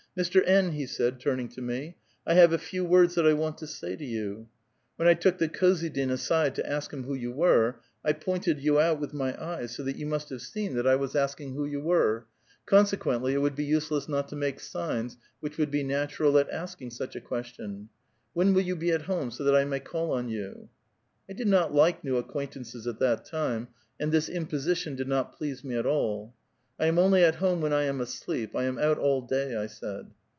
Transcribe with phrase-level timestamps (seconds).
[0.21, 0.45] —Mr.
[0.45, 1.95] N.," he said, turning to me,"
[2.27, 4.45] I have a few words that I want to say to vou.
[4.97, 8.77] When I took the khozydin aside to ask him who you were, T pointed you
[8.77, 11.13] out with my eyes, so that you must have seen that I was > TchUidak,
[11.13, 11.53] A VITAL QUESTION.
[11.53, 12.25] 288 asking who you were;
[12.65, 16.89] consequently, it woald be useless not to make signs which would be natural at asking
[16.89, 17.87] siieh a question.
[18.33, 20.67] When will you be at home, so that 1 may call on you?"
[21.29, 25.63] I did not like new acquaintances at that time, and this imposition did not please
[25.63, 26.33] me at all.
[26.83, 29.67] ''I am only at home when I am asleep; I am out all day," I
[29.67, 30.09] said.